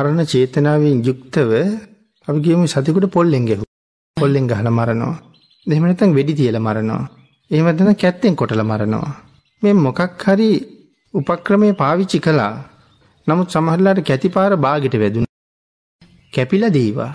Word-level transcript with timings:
මරණ 0.00 0.28
චේතනාවෙන් 0.32 1.00
යුක්තව 1.06 1.50
අපි 2.28 2.38
කියමු 2.44 2.66
සතෙකුට 2.66 3.06
පොල්ලෙන් 3.16 3.44
ගැහුවා. 3.48 3.72
පොල්ලෙන් 4.16 4.44
ගහලා 4.50 4.72
මරනවා. 4.78 5.14
එහෙම 5.66 5.84
නැත්නම් 5.84 6.12
වෙඩි 6.18 6.34
තියලා 6.38 6.66
මරනවා. 6.66 7.02
එහෙම 7.50 7.66
නැත්නම් 7.66 7.98
කැත්තෙන් 8.02 8.36
කොටලා 8.36 8.68
මරනවා. 8.70 9.10
මේ 9.62 9.74
මොකක් 9.86 10.22
හරි 10.24 10.48
උපක්‍රමයේ 11.14 11.78
පාවිච්චි 11.82 12.18
කළා. 12.26 12.54
නමුත් 13.26 13.48
සමහරලාට 13.54 14.00
කැතිපාර 14.00 14.52
බාගෙට 14.66 14.96
වැදුනා. 15.02 15.32
කැපිලා 16.32 16.74
දීවා. 16.78 17.12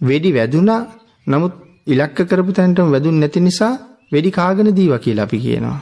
වෙඩි 0.00 0.30
වැදුනා. 0.38 0.82
නමුත් 1.26 1.54
ඉලක්ක 1.86 2.18
කරපු 2.30 2.56
තැනටම 2.58 2.92
වැදුන්නේ 2.94 3.22
නැති 3.22 3.46
නිසා 3.48 3.74
වෙඩි 4.12 4.36
කාගෙන 4.38 4.70
දීවා 4.78 5.04
කියලා 5.04 5.28
අපි 5.28 5.38
කියනවා. 5.46 5.78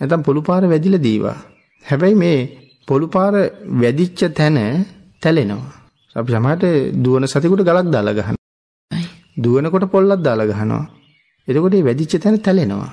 නැත්නම් 0.00 0.26
පොළු 0.28 0.42
පාර 0.48 0.62
වැදිලා 0.74 1.04
දීවා. 1.06 1.38
හැබැයි 1.84 2.20
මේ 2.24 2.38
පොළු 2.88 3.06
පාර 3.16 3.34
වැදිච්ච 3.82 4.20
තැන 4.38 4.60
තැලෙනවා. 5.22 5.83
අපි 6.16 6.32
සමහරට 6.32 6.64
දුවන 6.96 7.26
සතෙකුට 7.26 7.62
ගලක් 7.62 7.86
දාලා 7.88 8.14
ගහනවා. 8.14 8.42
දුවනකොට 9.36 9.84
පොල්ලක් 9.88 10.20
දාලා 10.20 10.46
ගහනවා. 10.46 10.84
එතකොට 11.48 11.72
මේ 11.72 11.82
වැදිච්ච 11.82 12.14
තැන 12.18 12.36
තැලෙනවා. 12.40 12.92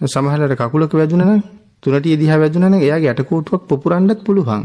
සමහරවිට 0.00 0.60
කකුලක 0.60 0.92
වැදුනා 0.92 1.28
නම් 1.28 1.42
තුනටිය 1.82 2.16
දිහා 2.16 2.38
වැදුනා 2.38 2.70
නම් 2.70 2.80
එයාගේ 2.80 3.10
ඇටකෝටුවක් 3.10 3.62
පුපුරන්නත් 3.68 4.20
පුළුවන්. 4.24 4.62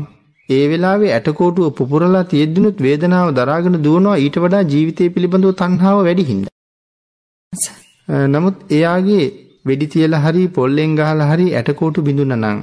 ඒ 0.50 0.64
වෙලාවේ 0.68 1.12
ඇටකෝටුව 1.14 1.68
පුපුරලා 1.74 2.24
තියෙද්දිනුත් 2.26 2.78
වේදනාව 2.80 3.28
දරාගෙන 3.32 3.76
දුවනවා 3.84 4.18
ඊට 4.18 4.38
වඩා 4.38 4.64
ජීවිතය 4.64 5.10
පිළිබඳව 5.10 5.52
තණ්හාව 5.54 5.98
වැඩි 6.00 6.24
හින්දා. 6.24 6.56
නමුත් 8.28 8.58
එයාගේ 8.70 9.26
වෙඩි 9.66 9.88
තියලා 9.88 10.24
හරි 10.26 10.44
පොල්ලෙන් 10.50 10.96
ගහලා 10.96 11.30
හරි 11.32 11.48
ඇටකෝටු 11.54 12.00
බිඳුනා 12.02 12.40
නම් 12.40 12.60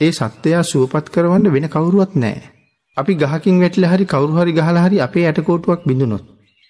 ඒ 0.00 0.12
සත්වයා 0.12 0.62
සුවපත් 0.64 1.06
කරවන්න 1.08 1.52
වෙන 1.52 1.68
කවුරුවත් 1.68 2.12
නැහැ. 2.16 2.55
අපි 2.96 3.12
ගහකින් 3.14 3.56
වැටිලා 3.62 3.90
හරි 3.92 4.04
කවුරු 4.04 4.32
හරි 4.36 4.52
ගහලා 4.58 4.84
හරි 4.84 4.98
අපේ 5.06 5.24
ඇටකෝටුවක් 5.28 5.82
බිඳුනොත් 5.88 6.24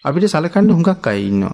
අපිට 0.04 0.26
සලකන්න 0.26 0.70
හුඟක් 0.70 1.06
අය 1.10 1.20
ඉන්නවා. 1.28 1.52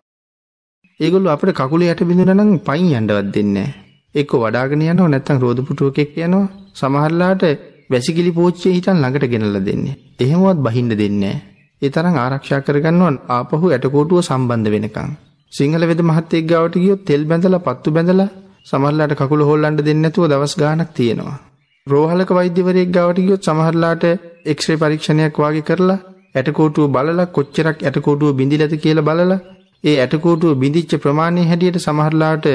ඒගොල්ලෝ 1.01 1.33
අපිට 1.35 1.53
කකුලේ 1.59 1.91
යට 1.93 2.03
බිඳුනා 2.11 2.37
නම් 2.37 2.53
පයින් 2.61 2.89
යන්නවත් 2.91 3.29
දෙන්නේ 3.35 3.53
නැහැ. 3.57 3.75
එක්ක 4.15 4.33
වඩාගෙන 4.43 4.85
යනවා 4.85 5.09
නැත්නම් 5.09 5.43
රෝද 5.45 5.61
පුටුවක 5.67 5.99
එක්ක 6.05 6.17
යනවා. 6.19 6.47
සමහරලාට 6.75 7.45
වැසිකිලි 7.91 8.33
පෝච්චියේ 8.39 8.75
හිටන් 8.77 8.99
ළඟට 8.99 9.29
ගෙනල්ලා 9.33 9.65
දෙන්නේ. 9.69 9.99
එහෙමවත් 10.21 10.65
බහින්න 10.67 10.91
දෙන්නේ 11.03 11.37
ඒ 11.83 11.91
තරම් 11.91 12.17
ආරක්ෂා 12.17 12.65
කරගන්නවා 12.67 13.13
ආපහු 13.31 13.67
ඇටකෝටුව 13.69 14.21
සම්බන්ධ 14.23 14.73
වෙනකන්. 14.75 15.11
සිංහල 15.53 15.85
වෙද 15.91 16.03
මහත්තයෙක් 16.03 16.51
ගාවට 16.51 16.83
ගියොත් 16.83 17.07
තෙල් 17.07 17.23
බැඳලා 17.31 17.65
පත්තු 17.67 17.97
බැඳලා 17.97 18.31
සමහරලාට 18.67 19.19
කකුල 19.21 19.49
හොල්ලන්න 19.49 19.79
දෙන්නේ 19.79 20.03
නැතුව 20.03 20.31
දවස් 20.31 20.55
ගාණක් 20.61 20.91
තියෙනවා. 20.97 21.39
රෝහලක 21.87 22.31
වෛද්‍යවරයෙක් 22.33 22.91
ගාවට 22.91 23.25
ගියොත් 23.27 23.43
සමහරලාට 23.47 24.05
එක්ස්රේ 24.45 24.77
පරීක්ෂණයක් 24.77 25.39
වාගේ 25.39 25.63
කරලා 25.63 25.99
ඇටකෝටුව 26.35 26.87
බලලා 26.91 27.27
කොච්චරක් 27.29 27.79
ඇටකෝටුව 27.83 28.31
බිඳිලාද 28.35 28.75
කියලා 28.79 29.05
බලලා 29.05 29.39
ඒ 29.85 29.97
ඇටකෝටුව 29.99 30.53
බිඳිච්ච 30.57 30.93
ප්‍රමාණය 30.99 31.43
හැටියට 31.45 31.79
සමහරලාට 31.79 32.47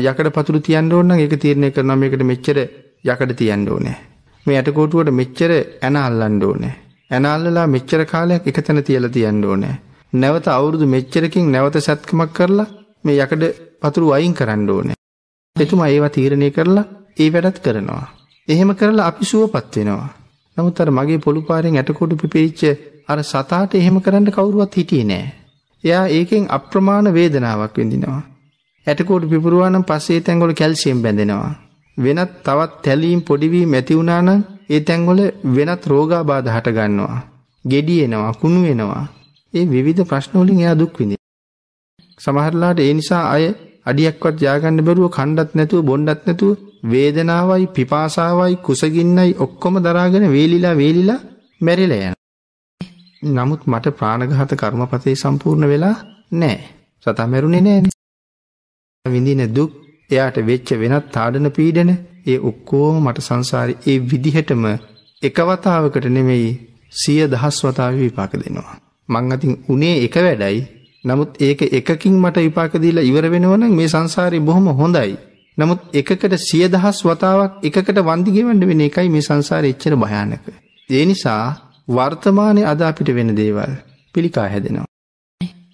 යකඩ 0.00 0.28
පතුරු 0.32 0.58
තියන්න 0.60 0.92
ඕන 0.92 1.08
නම් 1.08 1.18
ඒක 1.18 1.34
තීරණය 1.36 1.70
කරනවා 1.70 1.96
මේකට 1.96 2.22
මෙච්චර 2.24 2.58
යකඩ 3.04 3.32
තියන්න 3.34 3.68
ඕනේ. 3.68 3.96
මේ 4.46 4.56
ඇටකෝටුවට 4.56 5.10
මෙච්චර 5.12 5.52
ඇන 5.82 5.96
අල්ලන්න 5.98 6.42
ඕනේ. 6.42 6.74
ඇන 7.10 7.26
අල්ලලා 7.26 7.66
මෙච්චර 7.68 8.04
කාලයක් 8.06 8.46
එකතැන 8.46 8.82
තියලා 8.82 9.10
තියන්න 9.10 9.44
ඕනේ. 9.44 9.74
නැවත 10.12 10.46
අවුරුදු 10.48 10.86
මෙච්චරකින් 10.88 11.50
නැවත 11.52 11.76
සැත්කමක් 11.80 12.32
කරලා 12.32 12.68
මේ 13.04 13.18
යකඩ 13.18 13.44
පතුරු 13.80 14.12
අයින් 14.12 14.34
කරන්න 14.34 14.70
ඕනේ. 14.70 14.96
එතුමා 15.56 15.88
ඒවා 15.88 16.10
තීරණය 16.10 16.50
කරලා 16.50 16.86
ඒ 17.16 17.28
වැඩත් 17.30 17.58
කරනවා. 17.60 18.06
එහෙම 18.48 18.70
කරලා 18.74 19.06
අපි 19.06 19.24
සුවපත් 19.24 19.76
වෙනවා. 19.76 20.08
නමුත් 20.58 20.80
අර 20.80 20.90
මගේ 20.90 21.18
පොළු 21.18 21.40
පාරෙන් 21.42 21.76
ඇටකොඩු 21.76 22.14
පිපිච්ච 22.16 22.62
අර 23.08 23.18
සතාට 23.22 23.74
එහෙම 23.74 23.96
කරන්න 24.00 24.26
කවුරුවත් 24.30 24.74
හිටියේ 24.74 25.04
නෑ. 25.04 25.26
එයා 25.84 26.06
ඒකෙන් 26.08 26.44
අප්‍රමාණ 26.48 27.08
වේදනාවක් 27.12 27.76
විඳිනවා. 27.76 28.20
ඇටකොඩු 28.86 29.26
පිපුරුවා 29.28 29.70
නම් 29.70 29.84
පස්සේ 29.84 30.20
තැන්වල 30.20 30.52
කැල්සියම් 30.52 31.02
බැඳෙනවා. 31.02 31.52
වෙනත් 31.98 32.32
තවත් 32.44 32.82
තැලීම් 32.82 33.20
පොඩි 33.22 33.50
වීම 33.50 33.74
ඇති 33.74 33.98
වුණා 33.98 34.20
නම් 34.22 34.40
ඒ 34.70 34.80
තැන්වල 34.80 35.20
වෙනත් 35.56 35.86
රෝගාබාධ 35.86 36.50
හට 36.54 36.74
ගන්නවා. 36.76 37.20
ගෙඩි 37.64 37.96
එනවා, 38.02 38.32
කුණු 38.32 38.60
වෙනවා. 38.62 39.04
ඒ 39.54 39.64
විවිධ 39.64 40.04
ප්‍රශ්න 40.04 40.36
වලින් 40.40 40.60
එයා 40.60 40.76
දුක් 40.76 40.92
විඳිනවා. 40.98 41.26
සමහරලාට 42.20 42.78
ඒ 42.78 42.92
නිසා 42.94 43.24
අය 43.30 43.44
අඩියක්වත් 43.86 44.42
ය아가න්න 44.42 44.80
බැරුව 44.80 45.08
කණ්ඩත් 45.10 45.50
නැතුව 45.54 45.80
බොණ්ඩත් 45.82 46.22
නැතුව 46.26 46.52
වේදනාවයි 46.82 47.66
පිපාසාවයි 47.68 48.56
කුසගින්නයි 48.58 49.34
ඔක්කොම 49.38 49.74
දරාගෙන 49.78 50.26
වේලිලා 50.32 50.76
වේලිලා 50.76 51.20
මැරිලා 51.60 51.98
යනවා. 51.98 52.14
නමුත් 53.22 53.62
මට 53.66 53.86
ප්‍රාණඝාත 53.92 54.52
කර්මපතේ 54.54 55.14
සම්පූර්ණ 55.14 55.68
වෙලා 55.68 55.96
නැහැ. 56.32 56.68
සතා 57.06 57.26
මැරුණේ 57.26 57.60
නැහනේ. 57.60 57.96
විඳින 59.04 59.42
දුක් 59.50 59.72
එයාට 60.10 60.38
වෙච්ච 60.42 60.70
වෙනත් 60.76 61.10
තාඩන 61.12 61.50
පීඩන 61.50 61.90
ඒ 62.26 62.38
ඔක්කොම 62.42 62.96
මට 63.02 63.18
සංසාරේ 63.20 63.78
ඒ 63.86 63.98
විදිහටම 64.02 64.64
එකවතාවකට 65.22 66.06
නෙමෙයි 66.08 66.50
සිය 66.92 67.22
දහස් 67.26 67.58
වතාවේ 67.64 68.00
විපාක 68.00 68.32
දෙනවා. 68.34 68.76
මං 69.08 69.32
අතින් 69.32 69.54
උනේ 69.68 69.96
එක 70.04 70.16
වැඩයි. 70.18 70.58
නමුත් 71.04 71.30
ඒක 71.40 71.60
එකකින් 71.72 72.16
මට 72.16 72.36
විපාක 72.38 72.72
දීලා 72.76 73.04
ඉවර 73.04 73.26
වෙනවා 73.30 73.56
නම් 73.56 73.74
මේ 73.74 73.88
සංසාරේ 73.88 74.40
බොහොම 74.40 74.68
හොඳයි. 74.74 75.16
නමුත් 75.58 75.80
එකකට 75.92 76.34
සිය 76.40 76.66
දහස් 76.68 76.98
වතාවක් 77.04 77.64
එකකට 77.68 77.98
වන්දි 78.00 78.34
ගෙවන්න 78.34 78.60
වෙන 78.70 78.82
එකයි 78.82 79.08
මේ 79.08 79.22
සංසාරේ 79.22 79.72
එච්චර 79.74 79.94
භයානක. 79.96 80.44
ඒ 80.90 81.04
නිසා 81.04 81.42
වර්තමානයේ 81.88 82.68
අද 82.72 82.82
අපිට 82.82 83.08
වෙන 83.16 83.30
දේවල් 83.34 83.72
පිළිකා 84.14 84.46
හැදෙනවා. 84.46 84.86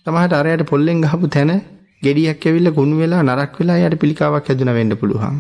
සමහරට 0.07 0.35
අරයට 0.35 0.63
පොල්ලෙන් 0.65 1.03
ගහපු 1.03 1.29
තැන 1.29 1.51
ගෙඩියක් 2.03 2.45
ඇවිල්ලා 2.45 2.77
කුණු 2.79 2.95
වෙලා 2.97 3.23
නරක් 3.23 3.53
වෙලා 3.61 3.77
යාට 3.77 3.97
පිළිකාවක් 3.97 4.49
හැදුනා 4.49 4.75
වෙන්න 4.75 4.97
පුළුවන්. 4.97 5.37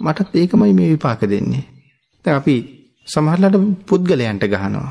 මටත් 0.00 0.34
ඒකමයි 0.34 0.72
මේ 0.72 0.88
විපාක 0.92 1.22
දෙන්නේ. 1.24 1.64
දැන් 2.24 2.36
අපි 2.36 2.56
සමහරලාට 3.08 3.56
පුද්ගලයන්ට 3.88 4.46
ගහනවා. 4.46 4.88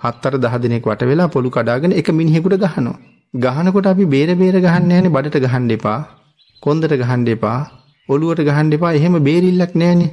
හතර 0.00 0.34
දහ 0.36 0.54
දිනක් 0.62 0.86
වට 0.86 1.08
වෙලා 1.10 1.28
පොළු 1.28 1.50
කඩාගෙන 1.50 1.92
එක 1.92 2.10
මිනිහෙකුට 2.10 2.56
ගහනවා. 2.58 2.96
ගහනකොට 3.34 3.86
අපි 3.86 4.04
බේර 4.06 4.30
බේර 4.34 4.56
ගහන්න 4.60 4.92
යන්නේ 4.92 5.14
බඩට 5.16 5.42
ගහන්න 5.44 5.68
එපා. 5.70 5.98
කොන්දට 6.62 6.94
ගහන්න 6.94 7.26
එපා. 7.28 7.60
ඔළුවට 8.08 8.42
ගහන්න 8.42 8.72
එපා. 8.72 8.92
එහෙම 8.92 9.14
බේරිල්ලක් 9.20 9.72
නැහනේ. 9.74 10.10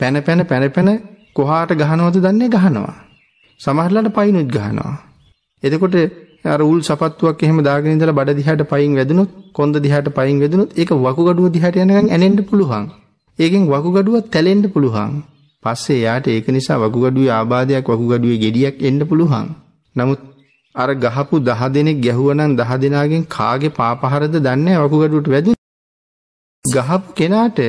පැන 0.00 0.16
පැන 0.22 0.40
පැන 0.44 0.64
පැන 0.70 0.88
කොහාට 1.36 1.72
ගහනවද 1.74 2.16
දන්නේ 2.24 2.50
ගහනවා. 2.50 2.94
සමහරලාට 3.60 4.08
පයින්ුත් 4.12 4.48
ගහනවා. 4.48 4.94
එතකොට 5.62 5.96
අර 6.44 6.60
උල් 6.62 6.80
සපත්තුවක් 6.80 7.42
එහෙම 7.42 7.58
දාගෙන 7.60 7.90
ඉඳලා 7.90 8.14
බඩ 8.14 8.38
දිහාට 8.38 8.62
පයින් 8.64 8.92
වැදුනොත් 8.94 9.30
කොන්ද 9.52 9.74
දිහාට 9.78 10.08
පයින් 10.10 10.38
වැදුනොත් 10.40 10.70
ඒක 10.74 10.90
වකුගඩුව 10.96 11.46
දිහාට 11.50 11.76
යනකම් 11.76 12.08
ඇනෙන්න 12.08 12.38
පුළුවන්. 12.42 12.84
ඒකෙන් 13.38 13.62
වකුගඩුවක් 13.66 14.30
තැලෙන්න 14.30 14.64
පුළුවන්. 14.68 15.12
පස්සේ 15.64 16.00
යාට 16.00 16.26
ඒක 16.28 16.46
නිසා 16.48 16.78
වකුගඩුවේ 16.78 17.32
ආබාධයක් 17.32 17.86
වකුගඩුවේ 17.88 18.42
ගෙඩියක් 18.44 18.76
එන්න 18.82 19.00
පුළුවන්. 19.02 19.46
නමුත් 19.96 20.20
අර 20.74 20.90
ගහපු 20.96 21.36
10 21.44 21.74
දෙනෙක් 21.74 21.98
ගැහුවනම් 22.00 22.52
10 22.56 22.82
දෙනාගෙන් 22.82 23.22
කාගේ 23.28 23.76
පාපහරද 23.78 24.34
දන්නේ 24.38 24.76
වකුගඩුවට 24.78 25.28
වැදුනේ. 25.28 25.57
ගහපු 26.64 27.14
කෙනාට 27.14 27.60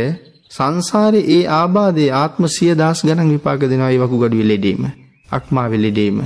සංසාරේ 0.52 1.24
ඒ 1.28 1.44
ආබාධයේ 1.52 2.12
ආත්ම 2.14 2.44
සිය 2.48 2.72
දහස් 2.74 3.02
ගණන් 3.06 3.32
විපාක 3.32 3.62
දෙනවා 3.64 3.92
ඒ 3.92 4.00
වකුගඩුවේ 4.00 4.48
ලෙඩේම. 4.48 4.84
අක්මාවේ 5.30 5.82
ලෙඩේම. 5.86 6.18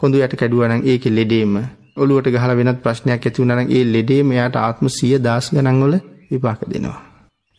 කොඳු 0.00 0.16
යට 0.18 0.34
කැඩුවා 0.34 0.70
නම් 0.70 0.82
ඒකේ 0.84 1.12
ලෙඩේම. 1.12 1.54
ඔළුවට 1.96 2.30
ගහලා 2.34 2.56
වෙනත් 2.56 2.80
ප්‍රශ්නයක් 2.82 3.12
ඇති 3.20 3.38
වුණා 3.38 3.58
නම් 3.58 3.70
ඒ 3.70 3.84
ලෙඩේම 3.86 4.32
එයාට 4.32 4.56
ආත්ම 4.58 4.86
සිය 4.90 5.14
දහස් 5.18 5.46
ගණන් 5.52 5.82
වල 5.82 5.94
විපාක 6.30 6.60
දෙනවා. 6.66 7.00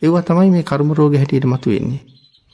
ඒවා 0.02 0.22
තමයි 0.22 0.50
මේ 0.50 0.64
කර්ම 0.64 0.90
රෝග 0.92 1.14
හැටියට 1.14 1.46
මතුවෙන්නේ. 1.46 2.02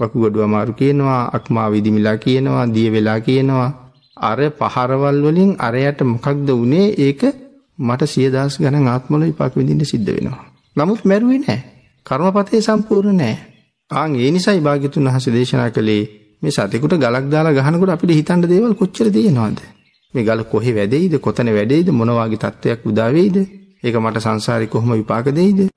වකුගඩුව 0.01 0.43
අමාරු 0.43 0.73
කියනවා, 0.75 1.23
අක්මා 1.33 1.69
විදිමිලා 1.69 2.17
කියනවා, 2.19 2.65
දිය 2.69 2.89
වෙලා 2.93 3.19
කියනවා. 3.21 3.69
අර 4.23 4.39
පහරවල් 4.53 5.19
වලින් 5.25 5.53
අරයට 5.59 6.01
මොකක්ද 6.05 6.49
උනේ 6.55 6.89
ඒක 7.01 7.23
මට 7.79 8.03
සිය 8.07 8.27
දහස් 8.31 8.55
ගණන් 8.59 8.89
ආත්මවල 8.89 9.23
විපාක 9.25 9.53
විඳින්න 9.57 9.85
සිද්ධ 9.85 10.11
වෙනවා. 10.11 10.43
නමුත් 10.77 11.01
මැරුවේ 11.05 11.41
නැහැ. 11.41 11.74
කර්මපතේ 12.07 12.61
සම්පූර්ණ 12.61 13.17
නැහැ. 13.17 13.37
ආන් 13.91 14.17
ඒ 14.17 14.31
නිසායි 14.31 14.61
භාග්‍යතුන් 14.61 15.07
වහන්සේ 15.07 15.33
දේශනා 15.33 15.71
කළේ 15.71 16.03
මේ 16.43 16.53
සතෙකුට 16.53 16.97
ගලක් 16.97 17.31
දාලා 17.31 17.55
ගහනකොට 17.55 17.93
අපිට 17.93 18.13
හිතන්න 18.13 18.45
දේවල් 18.45 18.75
කොච්චර 18.75 19.09
තියෙනවද? 19.11 19.61
මේ 20.15 20.25
ගල 20.25 20.43
කොහෙ 20.47 20.75
වැදෙයිද? 20.75 21.15
කොතන 21.21 21.51
වැදෙයිද? 21.51 21.89
මොන 21.93 22.13
වගේ 22.13 22.39
තත්ත්වයක් 22.39 22.85
උදා 22.87 23.09
වෙයිද? 23.11 23.37
ඒක 23.83 23.97
මට 23.97 24.21
සංසාරේ 24.21 24.69
කොහොම 24.69 24.93
විපාක 24.93 25.33
දෙයිද? 25.33 25.65